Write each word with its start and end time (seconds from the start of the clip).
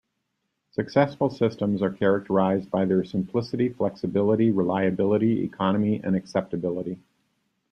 Successful 0.71 1.29
systems 1.29 1.79
are 1.83 1.91
characterized 1.91 2.71
by 2.71 2.85
their 2.85 3.03
simplicity, 3.03 3.69
flexibility, 3.69 4.49
reliability, 4.49 5.43
economy, 5.43 6.01
and 6.03 6.15
acceptability. 6.15 6.97